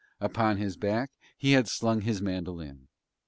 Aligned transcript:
Upon 0.19 0.57
his 0.57 0.77
back 0.77 1.11
he 1.37 1.51
had 1.51 1.67
slung 1.67 2.01
his 2.01 2.23
mandolin. 2.23 2.87